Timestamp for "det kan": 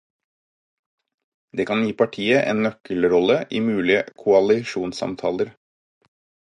1.59-1.83